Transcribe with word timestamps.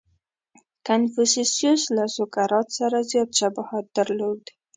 •کنفوسیوس 0.87 1.81
له 1.95 2.05
سوکرات 2.15 2.67
سره 2.79 2.97
زیات 3.09 3.29
شباهت 3.39 3.85
درلود. 3.97 4.41